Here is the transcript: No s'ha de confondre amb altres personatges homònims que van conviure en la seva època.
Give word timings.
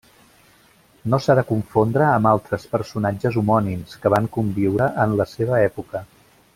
No 1.13 1.19
s'ha 1.25 1.35
de 1.39 1.43
confondre 1.49 2.07
amb 2.15 2.29
altres 2.31 2.65
personatges 2.73 3.37
homònims 3.43 3.97
que 4.07 4.13
van 4.17 4.31
conviure 4.39 4.93
en 5.05 5.19
la 5.21 5.33
seva 5.39 5.65
època. 5.71 6.07